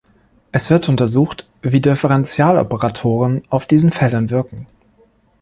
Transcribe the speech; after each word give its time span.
Es 0.51 0.71
wird 0.71 0.89
untersucht, 0.89 1.47
wie 1.61 1.79
Differentialoperatoren 1.79 3.43
auf 3.51 3.67
diesen 3.67 3.91
Feldern 3.91 4.31
wirken. 4.31 4.65